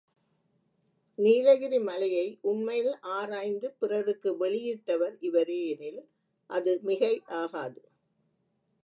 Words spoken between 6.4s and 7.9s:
அது மிகையாகாது.